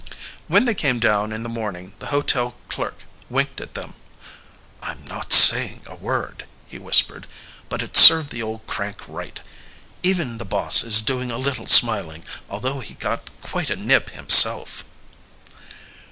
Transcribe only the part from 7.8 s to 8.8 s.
it served the old